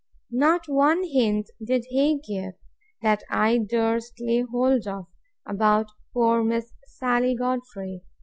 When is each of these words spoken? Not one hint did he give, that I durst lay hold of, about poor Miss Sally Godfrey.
Not 0.31 0.67
one 0.67 1.03
hint 1.03 1.51
did 1.63 1.85
he 1.89 2.17
give, 2.27 2.55
that 3.03 3.21
I 3.29 3.59
durst 3.59 4.13
lay 4.19 4.41
hold 4.41 4.87
of, 4.87 5.05
about 5.45 5.91
poor 6.11 6.43
Miss 6.43 6.73
Sally 6.87 7.35
Godfrey. 7.35 8.01